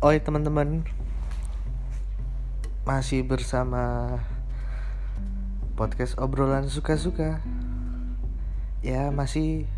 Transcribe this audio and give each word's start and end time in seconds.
Oi 0.00 0.16
teman-teman. 0.16 0.80
Masih 2.88 3.20
bersama 3.20 4.08
Podcast 5.76 6.16
obrolan 6.16 6.72
suka-suka. 6.72 7.44
Ya 8.80 9.12
masih 9.12 9.68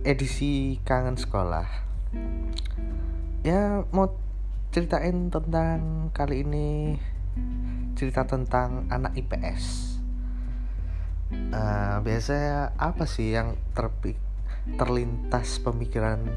edisi 0.00 0.80
kangen 0.88 1.20
sekolah. 1.20 1.68
Ya 3.44 3.84
mau 3.92 4.16
ceritain 4.72 5.28
tentang 5.28 6.08
kali 6.16 6.40
ini 6.40 6.96
Cerita 8.00 8.24
tentang 8.24 8.88
anak 8.88 9.12
IPS 9.12 10.00
uh, 11.52 12.00
Biasanya 12.00 12.72
apa 12.80 13.04
sih 13.04 13.36
yang 13.36 13.60
terpik 13.76 14.16
terlintas 14.80 15.60
pemikiran 15.60 16.32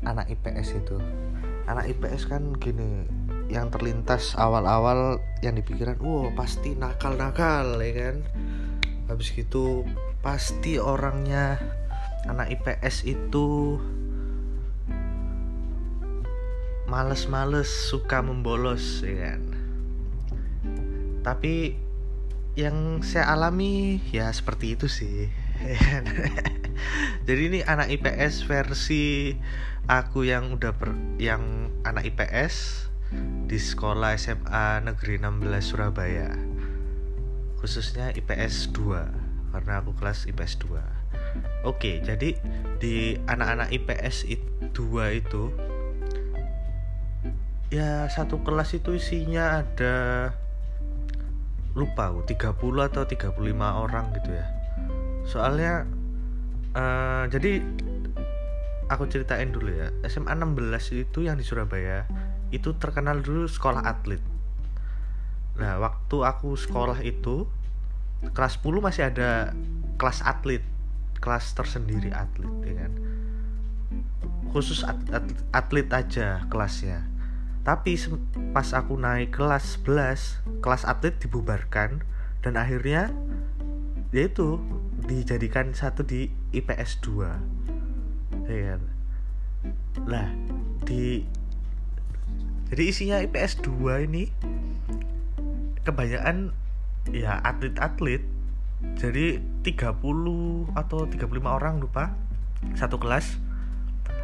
anak 0.00 0.32
IPS 0.32 0.80
itu 0.80 0.96
anak 1.66 1.90
IPS 1.92 2.30
kan 2.30 2.54
gini 2.56 3.06
yang 3.46 3.70
terlintas 3.70 4.34
awal-awal 4.34 5.22
yang 5.42 5.54
dipikiran 5.54 5.98
wow 6.02 6.30
pasti 6.34 6.74
nakal-nakal 6.74 7.78
ya 7.82 7.92
kan? 7.94 8.16
Habis 9.06 9.34
gitu 9.34 9.86
pasti 10.22 10.78
orangnya 10.82 11.58
anak 12.26 12.58
IPS 12.58 13.06
itu 13.06 13.78
males-males 16.86 17.70
suka 17.70 18.22
membolos 18.22 19.02
ya 19.02 19.14
kan? 19.30 19.42
Tapi 21.22 21.86
yang 22.56 23.04
saya 23.04 23.36
alami 23.36 24.00
ya 24.16 24.32
seperti 24.32 24.80
itu 24.80 24.88
sih 24.88 25.28
jadi 27.26 27.42
ini 27.50 27.60
anak 27.66 27.90
IPS 27.90 28.46
versi 28.46 29.34
aku 29.90 30.24
yang 30.24 30.54
udah 30.54 30.72
per, 30.72 30.94
yang 31.18 31.74
anak 31.82 32.06
IPS 32.14 32.86
di 33.50 33.58
sekolah 33.58 34.14
SMA 34.14 34.82
Negeri 34.82 35.18
16 35.18 35.42
Surabaya. 35.62 36.30
Khususnya 37.58 38.14
IPS 38.14 38.70
2 38.74 39.50
karena 39.50 39.80
aku 39.80 39.96
kelas 39.96 40.28
IPS 40.28 40.60
2 40.68 40.96
oke 41.64 42.04
jadi 42.04 42.36
di 42.76 43.16
anak-anak 43.24 43.72
IPS 43.72 44.28
2 44.76 45.20
itu 45.20 45.48
ya 47.72 48.06
satu 48.06 48.44
kelas 48.46 48.76
itu 48.78 48.94
isinya 48.94 49.64
ada 49.64 49.96
lupa 51.76 52.08
aku 52.12 52.24
30 52.24 52.52
atau 52.88 53.02
35 53.04 53.36
orang 53.60 54.06
gitu 54.16 54.30
ya. 54.32 54.46
Soalnya 55.28 55.84
uh, 56.76 57.24
jadi 57.32 57.64
aku 58.86 59.08
ceritain 59.10 59.50
dulu 59.50 59.72
ya 59.72 59.90
SMA 60.06 60.36
16 60.36 61.02
itu 61.02 61.26
yang 61.26 61.40
di 61.40 61.44
Surabaya 61.44 62.06
itu 62.54 62.76
terkenal 62.78 63.18
dulu 63.24 63.50
sekolah 63.50 63.82
atlet. 63.82 64.22
Nah 65.58 65.82
waktu 65.82 66.16
aku 66.22 66.54
sekolah 66.54 67.02
itu 67.02 67.48
kelas 68.30 68.62
10 68.62 68.86
masih 68.86 69.02
ada 69.10 69.50
kelas 69.98 70.22
atlet 70.22 70.62
kelas 71.18 71.56
tersendiri 71.56 72.14
atlet 72.14 72.52
ya 72.62 72.74
kan? 72.86 72.92
Khusus 74.54 74.86
atlet, 74.86 75.34
atlet 75.50 75.88
aja 75.90 76.46
kelasnya. 76.46 77.02
Tapi 77.66 77.98
pas 78.54 78.70
aku 78.70 78.94
naik 78.94 79.34
kelas 79.34 79.82
11 79.82 80.62
kelas 80.62 80.86
atlet 80.86 81.18
dibubarkan 81.18 82.06
dan 82.46 82.54
akhirnya 82.54 83.10
yaitu 84.14 84.62
dijadikan 85.04 85.76
satu 85.76 86.00
di 86.00 86.32
IPS 86.56 87.04
2 87.04 88.48
ya 88.48 88.58
kan? 88.72 88.82
Lah 90.08 90.28
di 90.88 91.26
jadi 92.72 92.82
isinya 92.82 93.16
IPS 93.22 93.62
2 93.62 94.06
ini 94.08 94.32
kebanyakan 95.86 96.50
ya 97.14 97.38
atlet-atlet 97.44 98.24
jadi 98.98 99.40
30 99.62 100.74
atau 100.74 101.00
35 101.06 101.22
orang 101.44 101.78
lupa 101.78 102.12
satu 102.74 102.98
kelas 103.00 103.38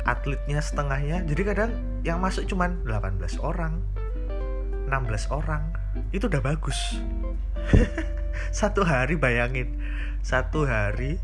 atletnya 0.02 0.58
setengahnya. 0.58 1.22
Jadi 1.22 1.42
kadang 1.46 1.70
yang 2.02 2.18
masuk 2.18 2.46
cuman 2.50 2.82
18 2.84 3.38
orang 3.38 3.78
16 4.90 5.30
orang 5.30 5.81
itu 6.12 6.28
udah 6.28 6.42
bagus. 6.44 6.96
Satu 8.54 8.84
hari 8.84 9.16
bayangin. 9.16 9.76
Satu 10.22 10.64
hari 10.64 11.18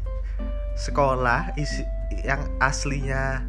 sekolah 0.78 1.54
isi 1.58 1.82
yang 2.24 2.46
aslinya 2.62 3.44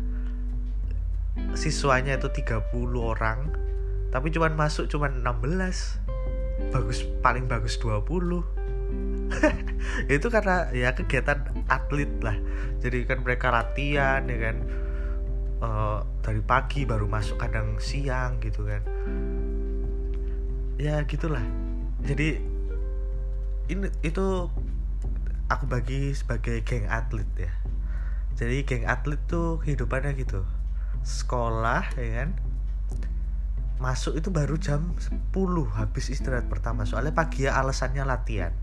siswanya 1.56 2.20
itu 2.20 2.28
30 2.30 2.74
orang 3.00 3.54
tapi 4.10 4.34
cuman 4.34 4.58
masuk 4.58 4.90
cuman 4.90 5.22
16 5.24 6.74
bagus 6.74 7.06
paling 7.22 7.46
bagus 7.46 7.78
20 7.80 8.44
itu 10.16 10.28
karena 10.28 10.74
ya 10.74 10.98
kegiatan 10.98 11.46
atlet 11.70 12.10
lah. 12.26 12.34
Jadi 12.82 13.06
kan 13.06 13.22
mereka 13.22 13.54
latihan 13.54 14.26
ya 14.26 14.38
kan. 14.42 14.58
Uh, 15.60 16.00
dari 16.24 16.40
pagi 16.40 16.88
baru 16.88 17.04
masuk 17.04 17.36
kadang 17.36 17.84
siang 17.84 18.40
gitu 18.40 18.64
kan 18.64 18.80
ya 20.80 21.04
gitulah. 21.04 21.44
Jadi 22.08 22.40
ini 23.68 23.92
itu 24.00 24.48
aku 25.52 25.66
bagi 25.68 26.16
sebagai 26.16 26.64
geng 26.64 26.88
atlet 26.88 27.28
ya. 27.36 27.52
Jadi 28.40 28.64
geng 28.64 28.88
atlet 28.88 29.20
tuh 29.28 29.60
kehidupannya 29.60 30.16
gitu. 30.16 30.48
Sekolah 31.04 31.84
ya 32.00 32.24
kan? 32.24 32.30
Masuk 33.84 34.16
itu 34.16 34.32
baru 34.32 34.56
jam 34.56 34.96
10 34.96 35.36
habis 35.76 36.08
istirahat 36.08 36.48
pertama. 36.48 36.88
Soalnya 36.88 37.12
pagi 37.12 37.44
ya 37.44 37.60
alasannya 37.60 38.08
latihan. 38.08 38.56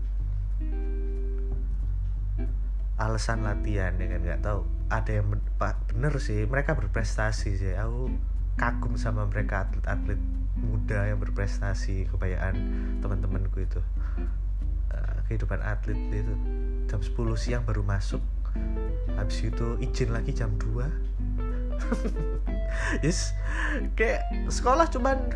Alasan 2.97 3.45
latihan 3.45 3.93
ya 4.01 4.09
kan? 4.09 4.19
Nggak 4.25 4.41
tahu. 4.41 4.65
Ada 4.89 5.21
yang 5.21 5.37
bener 5.61 6.13
sih 6.17 6.49
mereka 6.49 6.73
berprestasi 6.73 7.61
sih. 7.61 7.77
Aku 7.77 8.09
kagum 8.57 8.97
sama 8.97 9.29
mereka 9.29 9.69
atlet-atlet 9.69 10.17
muda 10.61 11.05
yang 11.05 11.19
berprestasi 11.21 12.09
kebanyakan 12.09 12.55
teman-temanku 13.03 13.61
itu 13.61 13.81
uh, 14.93 15.17
kehidupan 15.29 15.61
atlet 15.61 15.97
itu 16.09 16.33
jam 16.87 16.99
10 17.03 17.13
siang 17.37 17.63
baru 17.67 17.83
masuk. 17.85 18.23
Habis 19.17 19.53
itu 19.53 19.77
izin 19.81 20.09
lagi 20.13 20.33
jam 20.33 20.53
2 20.57 21.17
yes 23.05 23.37
kayak 23.93 24.25
sekolah 24.49 24.89
cuman 24.89 25.29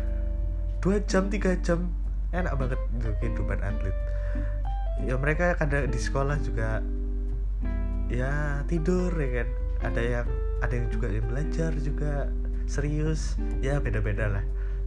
2 0.82 1.06
jam 1.06 1.30
3 1.30 1.62
jam. 1.62 1.86
Enak 2.32 2.56
banget 2.56 2.80
untuk 2.96 3.14
kehidupan 3.20 3.60
atlet. 3.60 3.94
Ya 5.04 5.20
mereka 5.20 5.52
kadang 5.60 5.92
di 5.92 6.00
sekolah 6.00 6.40
juga 6.40 6.80
ya 8.08 8.64
tidur 8.66 9.12
ya 9.14 9.44
kan. 9.44 9.48
Ada 9.92 10.00
yang 10.00 10.28
ada 10.62 10.74
yang 10.74 10.88
juga 10.90 11.06
yang 11.12 11.26
belajar 11.28 11.70
juga 11.78 12.32
serius. 12.66 13.36
Ya 13.60 13.78
beda-beda 13.78 14.26
lah 14.32 14.44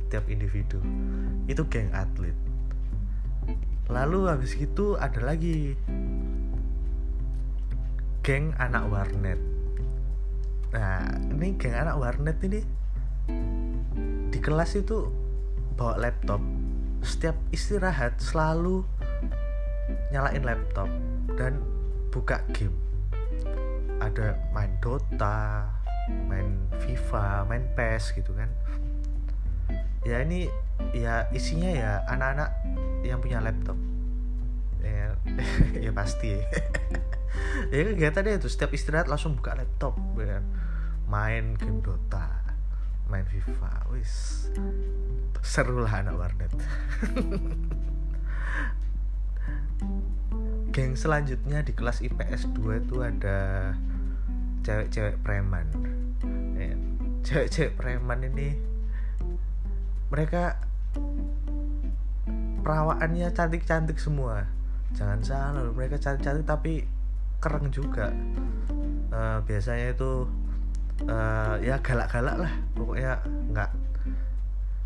tiap 0.09 0.25
individu. 0.29 0.79
Itu 1.49 1.65
geng 1.69 1.91
atlet. 1.93 2.35
Lalu 3.89 4.29
habis 4.29 4.57
itu 4.57 4.97
ada 4.97 5.21
lagi 5.21 5.77
geng 8.25 8.53
anak 8.57 8.89
warnet. 8.89 9.37
Nah 10.73 11.05
ini 11.29 11.53
geng 11.61 11.77
anak 11.77 11.95
warnet 12.01 12.37
ini 12.41 12.61
di 14.33 14.39
kelas 14.41 14.81
itu 14.81 15.09
bawa 15.77 16.01
laptop. 16.01 16.41
Setiap 17.05 17.37
istirahat 17.53 18.17
selalu 18.17 18.81
nyalain 20.09 20.41
laptop 20.41 20.89
dan 21.37 21.61
buka 22.09 22.41
game. 22.49 22.73
Ada 24.01 24.33
main 24.51 24.73
Dota 24.81 25.69
main 26.05 26.69
FIFA 26.81 27.49
main 27.49 27.65
PES 27.73 28.13
gitu 28.13 28.31
kan 28.37 28.49
ya 30.05 30.21
ini 30.21 30.47
ya 30.93 31.25
isinya 31.33 31.69
ya 31.73 31.91
anak-anak 32.07 32.49
yang 33.01 33.19
punya 33.19 33.41
laptop. 33.41 33.77
Ya, 34.85 35.17
ya 35.85 35.91
pasti. 35.91 36.37
Ya 37.67 37.83
kegiatannya 37.83 38.39
itu 38.39 38.47
setiap 38.47 38.71
istirahat 38.71 39.11
langsung 39.11 39.35
buka 39.35 39.59
laptop 39.59 39.99
ya. 40.15 40.39
Main 41.11 41.59
game 41.59 41.83
Dota 41.83 42.45
main 43.09 43.25
FIFA 43.29 43.85
wis. 43.93 44.47
Seru 45.45 45.85
lah 45.85 46.01
anak 46.01 46.17
warnet. 46.17 46.49
Geng 50.73 50.97
selanjutnya 50.97 51.61
di 51.63 51.71
kelas 51.71 52.01
IPS 52.03 52.51
2 52.57 52.83
itu 52.83 52.95
ada 52.99 53.71
cewek-cewek 54.65 55.21
preman. 55.21 55.69
Ya, 56.57 56.73
cewek-cewek 57.23 57.77
preman 57.77 58.25
ini 58.25 58.57
mereka 60.09 60.59
perawaannya 62.65 63.29
cantik-cantik 63.33 64.01
semua. 64.01 64.45
Jangan 64.95 65.19
salah 65.21 65.65
mereka 65.73 66.01
cantik-cantik 66.01 66.45
tapi 66.47 66.73
keren 67.43 67.69
juga. 67.69 68.09
Uh, 69.11 69.39
biasanya 69.45 69.95
itu 69.95 70.27
uh, 71.07 71.55
ya 71.61 71.79
galak-galak 71.79 72.35
lah 72.35 72.53
pokoknya 72.75 73.21
nggak 73.53 73.71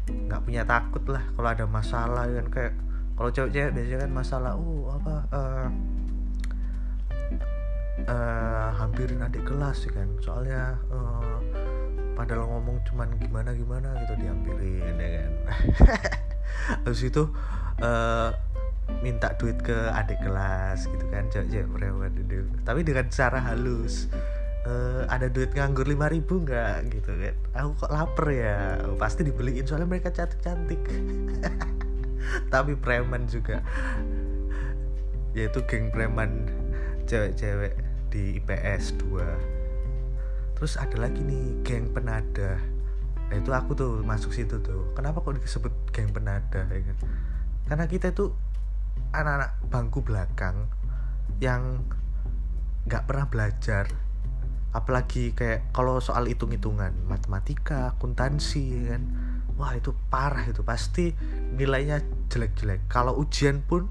nggak 0.10 0.42
punya 0.42 0.66
takut 0.66 1.04
lah 1.06 1.24
kalau 1.38 1.50
ada 1.50 1.66
masalah 1.70 2.26
kan. 2.26 2.48
Kayak 2.50 2.74
kalau 3.14 3.30
cewek-cewek 3.30 3.72
biasanya 3.76 4.00
kan 4.08 4.12
masalah 4.12 4.52
uh 4.58 4.84
apa 4.96 5.16
uh, 5.36 5.68
uh, 8.10 8.70
hampirin 8.82 9.22
adik 9.22 9.46
kelas 9.46 9.86
kan. 9.94 10.10
Soalnya 10.24 10.74
uh, 10.90 11.29
padahal 12.20 12.52
ngomong 12.52 12.84
cuman 12.84 13.16
gimana 13.16 13.56
gimana 13.56 13.96
gitu 14.04 14.14
dihampirin 14.20 14.96
ya 15.00 15.10
kan? 15.24 15.32
Habis 16.84 17.08
itu 17.08 17.32
uh, 17.80 18.36
minta 19.00 19.32
duit 19.40 19.56
ke 19.64 19.88
adik 19.96 20.20
kelas 20.20 20.84
gitu 20.92 21.06
kan 21.08 21.32
cewek-cewek 21.32 22.12
itu 22.20 22.44
tapi 22.68 22.84
dengan 22.84 23.08
cara 23.08 23.40
halus 23.40 24.12
uh, 24.68 25.08
ada 25.08 25.32
duit 25.32 25.56
nganggur 25.56 25.88
lima 25.88 26.12
ribu 26.12 26.44
nggak 26.44 26.92
gitu 26.92 27.08
kan? 27.08 27.36
Aku 27.56 27.88
kok 27.88 27.92
lapar 27.96 28.28
ya? 28.36 28.84
Oh, 28.84 29.00
pasti 29.00 29.24
dibeliin 29.24 29.64
soalnya 29.64 29.88
mereka 29.88 30.12
cantik 30.12 30.44
cantik 30.44 30.82
tapi 32.54 32.76
preman 32.76 33.32
juga. 33.32 33.64
Yaitu 35.32 35.64
geng 35.72 35.88
preman 35.88 36.52
cewek-cewek 37.08 37.80
di 38.12 38.44
IPS 38.44 39.00
2 39.08 39.59
terus 40.60 40.76
ada 40.76 41.00
lagi 41.00 41.24
nih 41.24 41.64
geng 41.64 41.96
penada. 41.96 42.60
Nah 43.32 43.36
itu 43.40 43.56
aku 43.56 43.80
tuh 43.80 44.04
masuk 44.04 44.36
situ 44.36 44.60
tuh. 44.60 44.92
Kenapa 44.92 45.24
kok 45.24 45.40
disebut 45.40 45.72
geng 45.96 46.12
penada 46.12 46.68
ya 46.68 46.84
kan? 46.84 46.98
Karena 47.64 47.86
kita 47.88 48.12
itu 48.12 48.36
anak-anak 49.16 49.56
bangku 49.72 50.04
belakang 50.04 50.68
yang 51.40 51.88
nggak 52.92 53.08
pernah 53.08 53.32
belajar. 53.32 53.88
Apalagi 54.76 55.32
kayak 55.32 55.72
kalau 55.72 56.04
soal 56.04 56.28
hitung-hitungan 56.28 56.92
matematika 57.08 57.96
akuntansi 57.96 58.64
ya 58.76 59.00
kan? 59.00 59.04
Wah 59.56 59.72
itu 59.80 59.96
parah 60.12 60.44
itu. 60.44 60.60
Pasti 60.68 61.16
nilainya 61.56 62.04
jelek-jelek. 62.28 62.92
Kalau 62.92 63.16
ujian 63.16 63.64
pun 63.64 63.88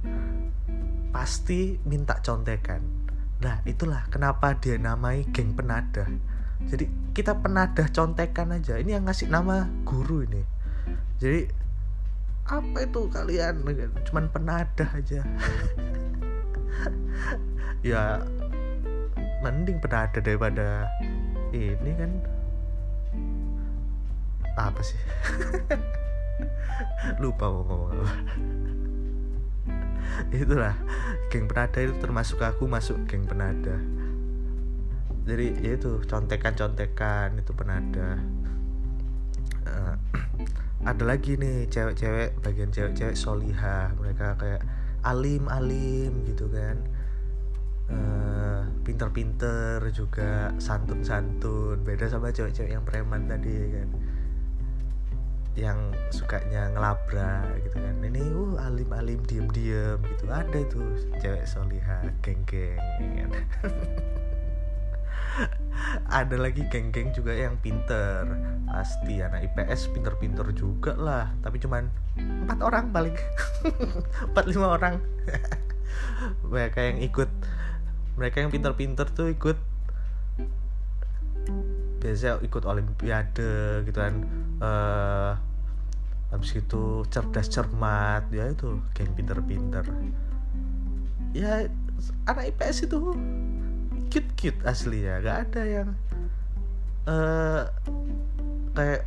pasti 1.17 1.81
minta 1.88 2.21
contekan. 2.21 2.85
Nah 3.41 3.64
itulah 3.64 4.05
kenapa 4.12 4.53
dia 4.61 4.76
namai 4.76 5.25
geng 5.32 5.56
penada 5.56 6.05
jadi 6.67 6.91
kita 7.15 7.39
penadah 7.39 7.87
contekan 7.95 8.51
aja. 8.51 8.83
Ini 8.83 8.99
yang 8.99 9.07
ngasih 9.07 9.31
nama 9.31 9.71
guru 9.87 10.27
ini. 10.27 10.43
Jadi 11.23 11.47
apa 12.51 12.79
itu 12.83 13.07
kalian? 13.07 13.63
Cuman 14.09 14.27
penadah 14.33 14.91
aja. 14.91 15.23
Ya 17.79 18.19
mending 19.39 19.79
penadah 19.79 20.19
daripada 20.19 20.91
ini 21.55 21.95
kan. 21.95 22.11
Apa 24.59 24.83
sih? 24.83 24.99
Lupa 27.23 27.47
mau 27.47 27.63
ngomong 27.63 27.91
apa. 27.95 28.07
Itulah 30.43 30.75
geng 31.31 31.47
penada 31.47 31.79
itu 31.79 31.95
termasuk 32.03 32.43
aku 32.43 32.67
masuk 32.67 32.99
geng 33.07 33.27
penada 33.31 33.79
jadi 35.29 35.47
ya 35.61 35.73
itu 35.77 36.01
contekan-contekan 36.09 37.37
itu 37.37 37.53
penada 37.53 38.17
uh, 39.69 39.95
ada 40.91 41.05
lagi 41.05 41.37
nih 41.37 41.69
cewek-cewek 41.69 42.39
bagian 42.41 42.71
cewek-cewek 42.71 43.17
solihah. 43.19 43.93
Mereka 43.99 44.39
kayak 44.41 44.63
alim 45.05 45.51
alim 45.51 46.25
gitu 46.25 46.49
kan. 46.49 46.77
Uh, 47.89 48.69
pinter-pinter 48.85 49.81
juga 49.93 50.53
santun-santun. 50.61 51.83
Beda 51.83 52.07
sama 52.07 52.33
cewek-cewek 52.33 52.73
yang 52.73 52.85
preman 52.87 53.27
tadi 53.27 53.53
kan. 53.75 53.89
Yang 55.59 55.79
sukanya 56.15 56.71
ngelabrak 56.71 57.59
gitu 57.67 57.77
kan. 57.83 57.95
Ini 57.99 58.23
uh 58.31 58.55
alim-alim 58.63 59.21
diem-diem 59.27 59.99
gitu. 60.15 60.25
Ada 60.31 60.61
tuh 60.71 60.89
cewek 61.19 61.43
solihah 61.45 62.07
geng-geng 62.23 62.79
ya 63.19 63.27
kan 63.27 63.43
ada 66.09 66.37
lagi 66.37 66.65
geng-geng 66.69 67.13
juga 67.13 67.33
yang 67.35 67.57
pinter. 67.61 68.25
Pasti 68.69 69.21
anak 69.21 69.53
IPS 69.53 69.93
pinter-pinter 69.93 70.47
juga 70.53 70.93
lah. 70.97 71.33
Tapi 71.41 71.61
cuman 71.63 71.89
empat 72.19 72.59
orang 72.65 72.91
paling. 72.91 73.15
Empat 74.33 74.45
lima 74.49 74.75
orang. 74.75 75.01
Mereka 76.53 76.79
yang 76.93 76.99
ikut. 77.05 77.31
Mereka 78.19 78.37
yang 78.45 78.51
pinter-pinter 78.51 79.07
tuh 79.09 79.31
ikut. 79.31 79.59
Biasa 81.99 82.43
ikut 82.45 82.63
olimpiade 82.67 83.83
gitu 83.87 83.99
kan. 83.99 84.15
Uh, 84.59 85.33
habis 86.29 86.59
itu 86.59 87.07
cerdas 87.09 87.49
cermat. 87.49 88.29
Ya 88.35 88.51
itu 88.51 88.83
geng 88.93 89.13
pinter-pinter. 89.15 89.87
Ya 91.33 91.69
anak 92.25 92.55
IPS 92.55 92.89
itu 92.89 93.17
cute 94.09 94.31
cute 94.37 94.61
asli 94.65 95.05
ya. 95.05 95.21
Gak 95.21 95.39
ada 95.49 95.63
yang 95.65 95.89
uh, 97.09 97.63
kayak 98.73 99.05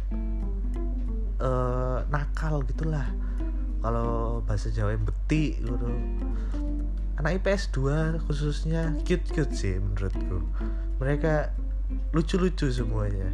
uh, 1.41 2.05
nakal 2.09 2.61
gitulah. 2.65 3.09
Kalau 3.81 4.45
bahasa 4.45 4.69
Jawa 4.69 4.93
yang 4.93 5.05
beti 5.05 5.57
gitu. 5.57 5.89
Anak 7.17 7.41
IPS 7.41 7.73
2 7.73 8.25
khususnya 8.25 8.93
cute 9.05 9.25
cute 9.33 9.53
sih 9.53 9.77
menurutku. 9.77 10.45
Mereka 11.01 11.49
lucu-lucu 12.13 12.69
semuanya. 12.69 13.29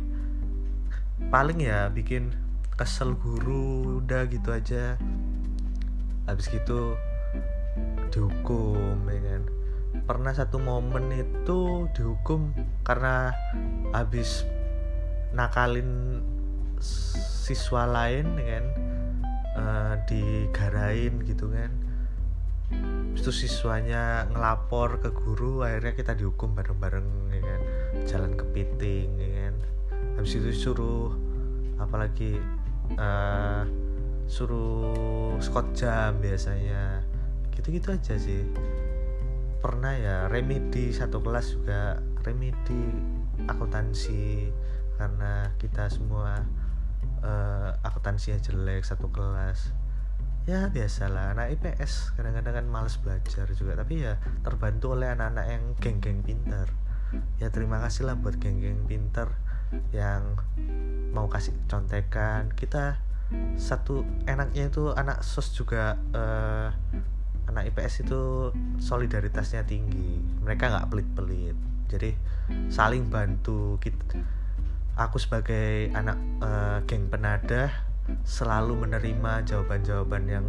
Paling 1.28 1.60
ya 1.64 1.92
bikin 1.92 2.32
kesel 2.80 3.16
guru 3.20 4.00
udah 4.04 4.24
gitu 4.32 4.56
aja. 4.56 4.96
Habis 6.28 6.48
gitu 6.52 6.96
dihukum 8.12 9.04
ya 9.12 9.20
kan 9.20 9.57
pernah 10.08 10.32
satu 10.32 10.56
momen 10.56 11.12
itu 11.12 11.92
dihukum 11.92 12.56
karena 12.88 13.36
habis 13.92 14.48
nakalin 15.36 16.24
siswa 16.80 17.84
lain 17.84 18.40
kan 18.40 18.66
uh, 19.60 19.94
digarain 20.08 21.12
gitu 21.28 21.52
kan. 21.52 21.76
Itu 23.20 23.36
siswanya 23.36 24.32
ngelapor 24.32 25.04
ke 25.04 25.12
guru 25.12 25.68
akhirnya 25.68 25.92
kita 25.92 26.16
dihukum 26.16 26.56
bareng-bareng 26.56 27.08
ya 27.36 27.42
kan 27.44 27.62
jalan 28.08 28.32
kepiting 28.40 29.12
ya 29.20 29.30
kan. 29.44 29.56
Habis 30.16 30.40
itu 30.40 30.72
suruh 30.72 31.12
apalagi 31.84 32.40
uh, 32.96 33.68
suruh 34.24 35.36
skot 35.44 35.68
jam 35.76 36.16
biasanya. 36.24 37.04
Gitu-gitu 37.52 37.92
aja 37.92 38.16
sih 38.16 38.48
pernah 39.60 39.94
ya 39.98 40.16
remedi 40.32 40.94
satu 40.94 41.22
kelas 41.22 41.58
juga. 41.58 42.02
Remedi 42.24 42.82
akuntansi. 43.48 44.52
Karena 44.98 45.54
kita 45.62 45.90
semua 45.94 46.42
uh, 47.22 47.70
akuntansinya 47.86 48.42
jelek 48.42 48.86
satu 48.86 49.10
kelas. 49.14 49.74
Ya 50.48 50.72
biasalah. 50.72 51.38
Anak 51.38 51.60
IPS 51.60 52.18
kadang-kadang 52.18 52.64
kan 52.64 52.66
males 52.70 52.96
belajar 52.98 53.46
juga. 53.54 53.78
Tapi 53.78 54.06
ya 54.06 54.18
terbantu 54.42 54.98
oleh 54.98 55.14
anak-anak 55.14 55.46
yang 55.50 55.64
geng-geng 55.78 56.22
pinter 56.26 56.68
ya 57.40 57.48
terima 57.54 57.80
kasih 57.80 58.10
lah 58.10 58.16
buat 58.20 58.36
geng-geng 58.40 58.84
pinter 58.88 59.32
yang 59.92 60.40
mau 61.12 61.28
kasih 61.28 61.56
contekan. 61.68 62.52
Kita 62.56 63.00
satu 63.60 64.08
enaknya 64.24 64.72
itu 64.72 64.96
anak 64.96 65.20
sos 65.24 65.52
juga 65.52 66.00
uh, 66.16 66.72
anak 67.48 67.72
IPS 67.74 68.08
itu 68.08 68.52
solidaritasnya 68.78 69.64
tinggi. 69.64 70.20
Mereka 70.44 70.70
nggak 70.70 70.88
pelit-pelit. 70.92 71.58
Jadi 71.88 72.12
saling 72.72 73.08
bantu 73.08 73.80
kita 73.80 74.20
aku 74.98 75.22
sebagai 75.22 75.94
anak 75.94 76.18
uh, 76.42 76.82
geng 76.90 77.08
penada 77.08 77.70
selalu 78.26 78.88
menerima 78.88 79.46
jawaban-jawaban 79.46 80.24
yang 80.26 80.46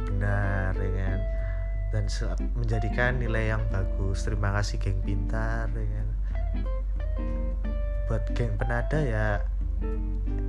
benar 0.00 0.72
ya 0.74 0.90
kan? 0.96 1.20
Dan 1.90 2.04
menjadikan 2.54 3.18
nilai 3.18 3.50
yang 3.50 3.62
bagus. 3.68 4.22
Terima 4.24 4.54
kasih 4.54 4.80
geng 4.80 4.98
pintar 5.02 5.70
ya 5.74 5.86
kan? 5.86 6.08
Buat 8.10 8.24
geng 8.34 8.54
penada 8.58 8.98
ya 8.98 9.44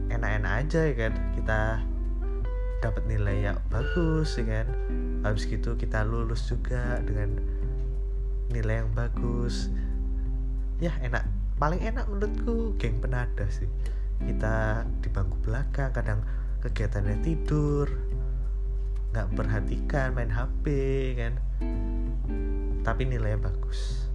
enak-enak 0.10 0.54
aja 0.66 0.82
ya 0.90 0.96
kan? 0.98 1.14
Kita 1.38 1.62
dapat 2.82 3.06
nilai 3.06 3.54
yang 3.54 3.60
bagus 3.70 4.36
ya 4.36 4.46
kan? 4.50 4.68
Habis 5.22 5.46
gitu 5.46 5.78
kita 5.78 6.02
lulus 6.02 6.50
juga 6.50 6.98
dengan 7.06 7.38
nilai 8.50 8.84
yang 8.84 8.92
bagus. 8.98 9.70
Ya 10.82 10.98
enak. 11.00 11.24
Paling 11.62 11.80
enak 11.86 12.10
menurutku 12.10 12.74
geng 12.82 12.98
penada 12.98 13.46
sih. 13.54 13.70
Kita 14.22 14.82
di 15.00 15.08
bangku 15.14 15.38
belakang 15.46 15.94
kadang 15.94 16.26
kegiatannya 16.66 17.22
tidur 17.22 17.90
nggak 19.12 19.28
perhatikan 19.36 20.18
main 20.18 20.34
HP 20.34 20.66
kan? 21.22 21.34
Tapi 22.82 23.02
nilainya 23.06 23.46
bagus. 23.46 24.10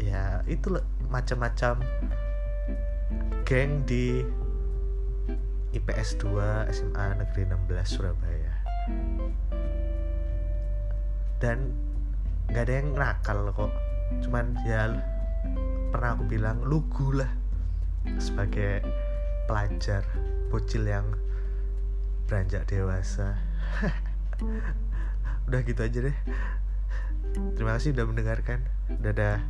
Ya 0.00 0.40
itu 0.48 0.80
macam-macam 1.12 1.84
geng 3.44 3.84
di 3.84 4.24
IPS 5.76 6.20
2 6.24 6.72
SMA 6.72 7.06
Negeri 7.20 7.42
16 7.44 7.94
Surabaya. 7.94 8.54
Dan 11.38 11.72
nggak 12.48 12.64
ada 12.64 12.74
yang 12.74 12.88
nakal 12.96 13.38
kok. 13.52 13.72
Cuman 14.24 14.56
ya 14.64 14.88
pernah 15.92 16.16
aku 16.16 16.24
bilang 16.24 16.64
lugu 16.64 17.12
lah 17.12 17.28
sebagai 18.16 18.80
pelajar 19.44 20.04
bocil 20.48 20.88
yang 20.88 21.04
beranjak 22.24 22.64
dewasa. 22.68 23.36
Udah 25.48 25.60
gitu 25.64 25.80
aja 25.80 25.98
deh. 26.08 26.16
Terima 27.56 27.76
kasih 27.76 27.92
udah 27.96 28.06
mendengarkan. 28.08 28.64
Dadah 29.00 29.40